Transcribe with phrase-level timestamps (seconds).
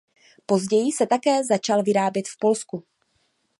[0.45, 2.83] Později se také začal vyrábět v Polsku.